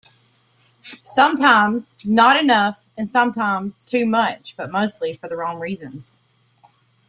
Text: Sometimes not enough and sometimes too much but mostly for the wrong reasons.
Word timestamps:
Sometimes 1.03 1.95
not 2.03 2.35
enough 2.35 2.83
and 2.97 3.07
sometimes 3.07 3.83
too 3.83 4.07
much 4.07 4.55
but 4.57 4.71
mostly 4.71 5.13
for 5.13 5.29
the 5.29 5.37
wrong 5.37 5.59
reasons. 5.59 6.23